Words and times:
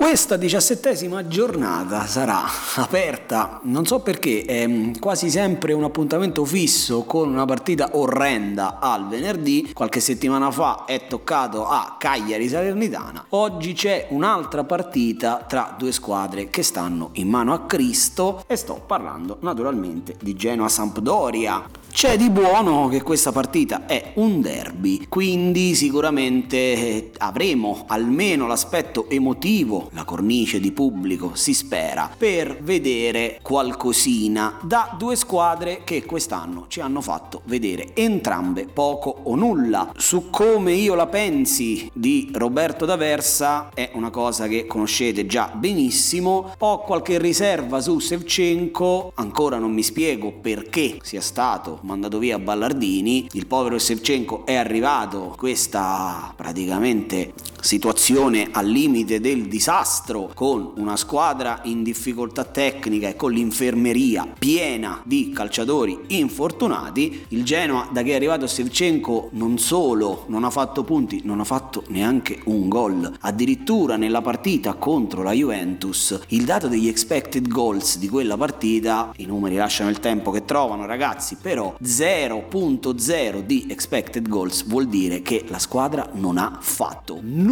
Questa 0.00 0.38
diciassettesima 0.38 1.28
giornata 1.28 2.06
sarà 2.06 2.42
aperta, 2.76 3.60
non 3.64 3.84
so 3.84 4.00
perché, 4.00 4.44
è 4.46 4.66
quasi 4.98 5.28
sempre 5.28 5.74
un 5.74 5.84
appuntamento 5.84 6.46
fisso 6.46 7.02
con 7.04 7.28
una 7.28 7.44
partita 7.44 7.90
orrenda 7.92 8.78
al 8.80 9.06
venerdì. 9.08 9.72
Qualche 9.74 10.00
settimana 10.00 10.50
fa 10.50 10.86
è 10.86 11.06
toccato 11.06 11.68
a 11.68 11.96
Cagliari 11.98 12.48
Salernitana. 12.48 13.26
Oggi 13.28 13.74
c'è 13.74 14.06
un'altra 14.08 14.64
partita 14.64 15.44
tra 15.46 15.74
due 15.76 15.92
squadre 15.92 16.48
che 16.48 16.62
stanno 16.62 17.10
in 17.12 17.28
mano 17.28 17.52
a 17.52 17.66
Cristo 17.66 18.42
e 18.46 18.56
sto 18.56 18.82
parlando 18.84 19.36
naturalmente 19.40 20.16
di 20.18 20.34
Genoa 20.34 20.68
Sampdoria. 20.68 21.62
C'è 21.92 22.16
di 22.16 22.30
buono 22.30 22.86
che 22.86 23.02
questa 23.02 23.32
partita 23.32 23.84
è 23.84 24.12
un 24.14 24.40
derby, 24.40 25.06
quindi 25.08 25.74
sicuramente 25.74 26.56
eh, 26.56 27.10
avremo 27.18 27.84
almeno 27.88 28.46
l'aspetto 28.46 29.10
emotivo, 29.10 29.90
la 29.92 30.04
cornice 30.04 30.60
di 30.60 30.70
pubblico, 30.70 31.32
si 31.34 31.52
spera, 31.52 32.08
per 32.16 32.62
vedere 32.62 33.40
qualcosina 33.42 34.60
da 34.62 34.94
due 34.96 35.16
squadre 35.16 35.82
che 35.84 36.04
quest'anno 36.04 36.66
ci 36.68 36.80
hanno 36.80 37.00
fatto 37.00 37.42
vedere 37.46 37.88
entrambe 37.94 38.66
poco 38.72 39.14
o 39.24 39.34
nulla. 39.34 39.92
Su 39.96 40.30
come 40.30 40.72
io 40.72 40.94
la 40.94 41.08
pensi 41.08 41.90
di 41.92 42.30
Roberto 42.32 42.86
D'Aversa 42.86 43.70
è 43.74 43.90
una 43.94 44.10
cosa 44.10 44.46
che 44.46 44.64
conoscete 44.64 45.26
già 45.26 45.50
benissimo. 45.52 46.54
Ho 46.58 46.78
qualche 46.82 47.18
riserva 47.18 47.80
su 47.80 47.98
Sevchenko, 47.98 49.10
ancora 49.16 49.58
non 49.58 49.72
mi 49.72 49.82
spiego 49.82 50.32
perché 50.32 50.98
sia 51.02 51.20
stato 51.20 51.79
mandato 51.82 52.18
via 52.18 52.38
Ballardini, 52.38 53.28
il 53.32 53.46
povero 53.46 53.78
Sevchenko 53.78 54.44
è 54.44 54.54
arrivato 54.54 55.34
questa 55.36 56.32
praticamente 56.36 57.32
situazione 57.60 58.48
al 58.50 58.66
limite 58.66 59.20
del 59.20 59.46
disastro 59.46 60.30
con 60.34 60.72
una 60.76 60.96
squadra 60.96 61.60
in 61.64 61.82
difficoltà 61.82 62.44
tecnica 62.44 63.08
e 63.08 63.16
con 63.16 63.32
l'infermeria 63.32 64.26
piena 64.38 65.00
di 65.04 65.30
calciatori 65.30 65.98
infortunati 66.08 67.26
il 67.28 67.44
Genoa 67.44 67.88
da 67.92 68.02
che 68.02 68.12
è 68.12 68.14
arrivato 68.14 68.46
Sevchenko 68.46 69.30
non 69.32 69.58
solo 69.58 70.24
non 70.28 70.44
ha 70.44 70.50
fatto 70.50 70.84
punti 70.84 71.20
non 71.24 71.40
ha 71.40 71.44
fatto 71.44 71.84
neanche 71.88 72.40
un 72.44 72.68
gol 72.68 73.16
addirittura 73.20 73.96
nella 73.96 74.22
partita 74.22 74.74
contro 74.74 75.22
la 75.22 75.32
Juventus 75.32 76.18
il 76.28 76.44
dato 76.44 76.68
degli 76.68 76.88
expected 76.88 77.48
goals 77.48 77.98
di 77.98 78.08
quella 78.08 78.36
partita 78.36 79.12
i 79.16 79.26
numeri 79.26 79.56
lasciano 79.56 79.90
il 79.90 80.00
tempo 80.00 80.30
che 80.30 80.44
trovano 80.44 80.86
ragazzi 80.86 81.36
però 81.40 81.74
0.0 81.82 83.40
di 83.40 83.66
expected 83.68 84.28
goals 84.28 84.64
vuol 84.64 84.86
dire 84.86 85.22
che 85.22 85.44
la 85.48 85.58
squadra 85.58 86.08
non 86.14 86.38
ha 86.38 86.58
fatto 86.60 87.18
nulla. 87.20 87.49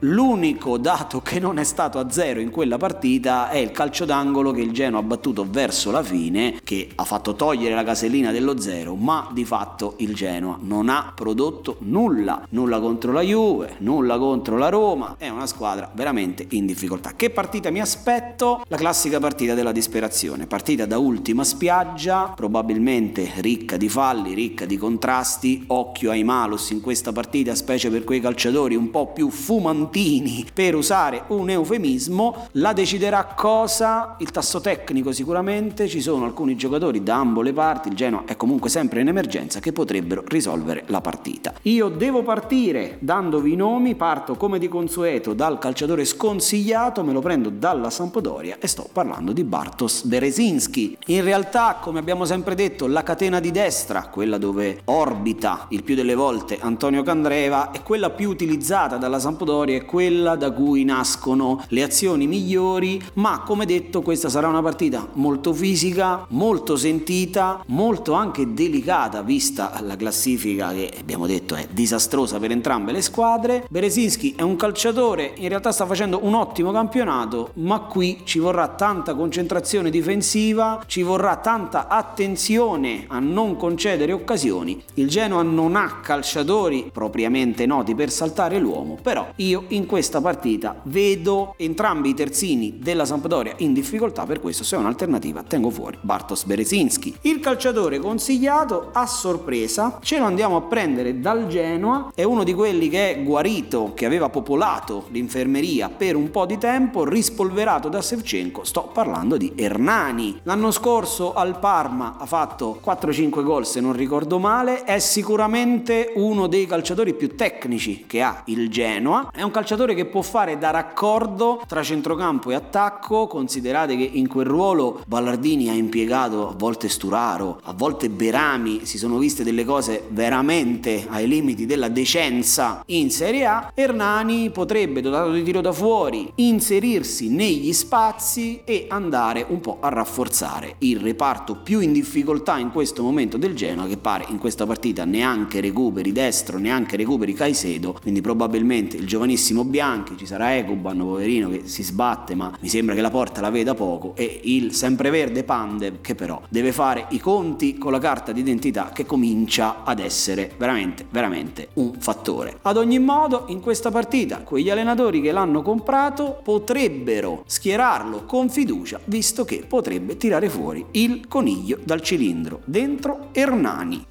L'unico 0.00 0.76
dato 0.76 1.22
che 1.22 1.40
non 1.40 1.58
è 1.58 1.64
stato 1.64 1.98
a 1.98 2.10
zero 2.10 2.38
in 2.38 2.50
quella 2.50 2.76
partita 2.76 3.48
è 3.48 3.56
il 3.56 3.70
calcio 3.70 4.04
d'angolo 4.04 4.52
che 4.52 4.60
il 4.60 4.72
Genoa 4.72 5.00
ha 5.00 5.02
battuto 5.02 5.46
verso 5.48 5.90
la 5.90 6.02
fine, 6.02 6.60
che 6.62 6.90
ha 6.94 7.04
fatto 7.04 7.34
togliere 7.34 7.74
la 7.74 7.82
casellina 7.82 8.30
dello 8.30 8.60
zero, 8.60 8.94
ma 8.94 9.30
di 9.32 9.46
fatto 9.46 9.94
il 9.98 10.14
Genoa 10.14 10.58
non 10.60 10.90
ha 10.90 11.12
prodotto 11.14 11.76
nulla. 11.80 12.46
Nulla 12.50 12.78
contro 12.78 13.10
la 13.12 13.22
Juve, 13.22 13.76
nulla 13.78 14.18
contro 14.18 14.58
la 14.58 14.68
Roma, 14.68 15.14
è 15.16 15.30
una 15.30 15.46
squadra 15.46 15.90
veramente 15.94 16.46
in 16.50 16.66
difficoltà. 16.66 17.12
Che 17.16 17.30
partita 17.30 17.70
mi 17.70 17.80
aspetto? 17.80 18.62
La 18.68 18.76
classica 18.76 19.18
partita 19.18 19.54
della 19.54 19.72
disperazione, 19.72 20.46
partita 20.46 20.84
da 20.84 20.98
ultima 20.98 21.42
spiaggia, 21.42 22.32
probabilmente 22.36 23.32
ricca 23.36 23.78
di 23.78 23.88
falli, 23.88 24.34
ricca 24.34 24.66
di 24.66 24.76
contrasti, 24.76 25.64
occhio 25.68 26.10
ai 26.10 26.22
malus 26.22 26.70
in 26.70 26.82
questa 26.82 27.12
partita, 27.12 27.54
specie 27.54 27.88
per 27.88 28.04
quei 28.04 28.20
calciatori 28.20 28.74
un 28.74 28.90
po' 28.90 29.06
più 29.12 29.21
fumantini, 29.30 30.46
per 30.52 30.74
usare 30.74 31.24
un 31.28 31.50
eufemismo, 31.50 32.48
la 32.52 32.72
deciderà 32.72 33.24
cosa? 33.36 34.16
Il 34.18 34.30
tasso 34.30 34.60
tecnico 34.60 35.12
sicuramente, 35.12 35.88
ci 35.88 36.00
sono 36.00 36.24
alcuni 36.24 36.56
giocatori 36.56 37.02
da 37.02 37.16
ambo 37.16 37.42
le 37.42 37.52
parti, 37.52 37.88
il 37.88 37.94
Genoa 37.94 38.24
è 38.26 38.36
comunque 38.36 38.70
sempre 38.70 39.00
in 39.00 39.08
emergenza 39.08 39.60
che 39.60 39.72
potrebbero 39.72 40.22
risolvere 40.26 40.84
la 40.86 41.00
partita. 41.00 41.52
Io 41.62 41.88
devo 41.88 42.22
partire 42.22 42.96
dandovi 43.00 43.52
i 43.52 43.56
nomi, 43.56 43.94
parto 43.94 44.36
come 44.36 44.58
di 44.58 44.68
consueto 44.68 45.32
dal 45.34 45.58
calciatore 45.58 46.04
sconsigliato, 46.04 47.04
me 47.04 47.12
lo 47.12 47.20
prendo 47.20 47.50
dalla 47.50 47.90
Sampdoria 47.90 48.56
e 48.58 48.66
sto 48.66 48.88
parlando 48.92 49.32
di 49.32 49.44
Bartos 49.44 50.04
Berezinski. 50.04 50.98
In 51.06 51.22
realtà, 51.22 51.78
come 51.80 51.98
abbiamo 51.98 52.24
sempre 52.24 52.54
detto, 52.54 52.86
la 52.86 53.02
catena 53.02 53.40
di 53.40 53.50
destra, 53.50 54.08
quella 54.08 54.38
dove 54.38 54.80
orbita 54.84 55.66
il 55.70 55.82
più 55.82 55.94
delle 55.94 56.14
volte 56.14 56.58
Antonio 56.60 57.02
Candreva, 57.02 57.70
è 57.70 57.82
quella 57.82 58.10
più 58.10 58.28
utilizzata 58.28 58.96
dalla 58.96 59.11
Sampdoria, 59.18 59.76
è 59.76 59.84
quella 59.84 60.36
da 60.36 60.50
cui 60.50 60.84
nascono 60.84 61.62
le 61.68 61.82
azioni 61.82 62.26
migliori, 62.26 63.00
ma 63.14 63.42
come 63.44 63.66
detto 63.66 64.02
questa 64.02 64.28
sarà 64.28 64.48
una 64.48 64.62
partita 64.62 65.08
molto 65.14 65.52
fisica, 65.52 66.26
molto 66.30 66.76
sentita, 66.76 67.62
molto 67.66 68.12
anche 68.12 68.52
delicata 68.52 69.22
vista 69.22 69.80
la 69.82 69.96
classifica 69.96 70.72
che 70.72 70.92
abbiamo 70.98 71.26
detto 71.26 71.54
è 71.54 71.66
disastrosa 71.70 72.38
per 72.38 72.50
entrambe 72.50 72.92
le 72.92 73.02
squadre. 73.02 73.66
Berezinski 73.68 74.34
è 74.36 74.42
un 74.42 74.56
calciatore, 74.56 75.32
in 75.36 75.48
realtà 75.48 75.72
sta 75.72 75.86
facendo 75.86 76.20
un 76.22 76.34
ottimo 76.34 76.72
campionato, 76.72 77.50
ma 77.54 77.80
qui 77.80 78.20
ci 78.24 78.38
vorrà 78.38 78.68
tanta 78.68 79.14
concentrazione 79.14 79.90
difensiva, 79.90 80.82
ci 80.86 81.02
vorrà 81.02 81.36
tanta 81.36 81.88
attenzione 81.88 83.04
a 83.08 83.18
non 83.18 83.56
concedere 83.56 84.12
occasioni. 84.12 84.82
Il 84.94 85.08
Genoa 85.08 85.42
non 85.42 85.76
ha 85.76 86.00
calciatori 86.00 86.90
propriamente 86.92 87.66
noti 87.66 87.94
per 87.94 88.10
saltare 88.10 88.58
l'uomo, 88.58 88.98
però 89.02 89.28
io 89.36 89.64
in 89.68 89.86
questa 89.86 90.20
partita 90.20 90.80
vedo 90.84 91.54
entrambi 91.58 92.10
i 92.10 92.14
terzini 92.14 92.78
della 92.78 93.04
Sampdoria 93.04 93.54
in 93.58 93.72
difficoltà, 93.72 94.24
per 94.24 94.40
questo 94.40 94.64
se 94.64 94.76
ho 94.76 94.78
un'alternativa 94.78 95.42
tengo 95.42 95.70
fuori 95.70 95.98
Bartos 96.00 96.44
Berezinski. 96.44 97.16
Il 97.22 97.40
calciatore 97.40 97.98
consigliato 97.98 98.90
a 98.92 99.06
sorpresa 99.06 99.98
ce 100.02 100.18
lo 100.18 100.24
andiamo 100.24 100.56
a 100.56 100.62
prendere 100.62 101.20
dal 101.20 101.46
Genoa, 101.48 102.12
è 102.14 102.22
uno 102.22 102.44
di 102.44 102.54
quelli 102.54 102.88
che 102.88 103.14
è 103.14 103.22
guarito, 103.22 103.92
che 103.94 104.06
aveva 104.06 104.28
popolato 104.28 105.06
l'infermeria 105.10 105.88
per 105.88 106.16
un 106.16 106.30
po' 106.30 106.46
di 106.46 106.58
tempo, 106.58 107.04
rispolverato 107.04 107.88
da 107.88 108.00
Sevchenko, 108.00 108.64
sto 108.64 108.90
parlando 108.92 109.36
di 109.36 109.52
Hernani. 109.56 110.40
L'anno 110.44 110.70
scorso 110.70 111.34
al 111.34 111.58
Parma 111.58 112.16
ha 112.18 112.26
fatto 112.26 112.80
4-5 112.84 113.42
gol 113.42 113.66
se 113.66 113.80
non 113.80 113.92
ricordo 113.92 114.38
male, 114.38 114.84
è 114.84 114.98
sicuramente 114.98 116.12
uno 116.14 116.46
dei 116.46 116.66
calciatori 116.66 117.14
più 117.14 117.34
tecnici 117.34 118.04
che 118.06 118.22
ha 118.22 118.42
il 118.46 118.70
Genoa, 118.70 118.90
è 119.32 119.42
un 119.42 119.50
calciatore 119.50 119.94
che 119.94 120.04
può 120.04 120.22
fare 120.22 120.58
da 120.58 120.70
raccordo 120.70 121.62
tra 121.66 121.82
centrocampo 121.82 122.50
e 122.50 122.54
attacco, 122.54 123.26
considerate 123.26 123.96
che 123.96 124.08
in 124.12 124.28
quel 124.28 124.46
ruolo 124.46 125.00
Ballardini 125.06 125.68
ha 125.68 125.72
impiegato 125.72 126.48
a 126.48 126.54
volte 126.56 126.88
Sturaro, 126.88 127.60
a 127.62 127.72
volte 127.72 128.10
Berami, 128.10 128.84
si 128.84 128.98
sono 128.98 129.18
viste 129.18 129.44
delle 129.44 129.64
cose 129.64 130.04
veramente 130.08 131.06
ai 131.08 131.26
limiti 131.26 131.64
della 131.64 131.88
decenza 131.88 132.82
in 132.86 133.10
Serie 133.10 133.46
A, 133.46 133.72
Hernani 133.74 134.50
potrebbe, 134.50 135.00
dotato 135.00 135.30
di 135.32 135.42
tiro 135.42 135.60
da 135.60 135.72
fuori, 135.72 136.30
inserirsi 136.36 137.28
negli 137.28 137.72
spazi 137.72 138.60
e 138.64 138.86
andare 138.88 139.46
un 139.48 139.60
po' 139.60 139.78
a 139.80 139.88
rafforzare 139.88 140.76
il 140.78 140.98
reparto 140.98 141.56
più 141.56 141.80
in 141.80 141.92
difficoltà 141.92 142.58
in 142.58 142.70
questo 142.70 143.02
momento 143.02 143.36
del 143.36 143.54
Genoa 143.54 143.86
che 143.86 143.96
pare 143.96 144.26
in 144.28 144.38
questa 144.38 144.66
partita 144.66 145.04
neanche 145.04 145.60
recuperi 145.60 146.12
destro, 146.12 146.58
neanche 146.58 146.96
recuperi 146.96 147.32
Caicedo, 147.32 147.98
quindi 148.00 148.20
probabilmente 148.20 148.80
il 148.96 149.06
giovanissimo 149.06 149.64
Bianchi, 149.64 150.16
ci 150.16 150.26
sarà 150.26 150.56
Ecuban, 150.56 150.98
poverino 150.98 151.48
che 151.48 151.62
si 151.64 151.82
sbatte, 151.82 152.34
ma 152.34 152.56
mi 152.60 152.68
sembra 152.68 152.94
che 152.94 153.00
la 153.00 153.10
porta 153.10 153.40
la 153.40 153.50
veda 153.50 153.74
poco 153.74 154.14
e 154.16 154.40
il 154.44 154.74
sempreverde 154.74 155.44
Pandev 155.44 156.00
che 156.00 156.14
però 156.14 156.40
deve 156.48 156.72
fare 156.72 157.06
i 157.10 157.18
conti 157.18 157.78
con 157.78 157.92
la 157.92 157.98
carta 157.98 158.32
d'identità 158.32 158.90
che 158.92 159.06
comincia 159.06 159.84
ad 159.84 159.98
essere 159.98 160.52
veramente 160.56 161.06
veramente 161.10 161.68
un 161.74 161.92
fattore. 161.98 162.58
Ad 162.62 162.76
ogni 162.76 162.98
modo, 162.98 163.44
in 163.48 163.60
questa 163.60 163.90
partita 163.90 164.38
quegli 164.38 164.70
allenatori 164.70 165.20
che 165.20 165.32
l'hanno 165.32 165.62
comprato 165.62 166.40
potrebbero 166.42 167.44
schierarlo 167.46 168.24
con 168.24 168.48
fiducia, 168.48 169.00
visto 169.04 169.44
che 169.44 169.64
potrebbe 169.66 170.16
tirare 170.16 170.48
fuori 170.48 170.84
il 170.92 171.28
coniglio 171.28 171.78
dal 171.82 172.00
cilindro 172.00 172.60
dentro 172.64 173.28
Hernani. 173.32 174.06